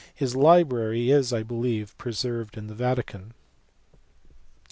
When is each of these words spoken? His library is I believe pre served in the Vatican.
His 0.15 0.35
library 0.35 1.11
is 1.11 1.31
I 1.31 1.43
believe 1.43 1.95
pre 1.95 2.11
served 2.13 2.57
in 2.57 2.65
the 2.65 2.73
Vatican. 2.73 3.35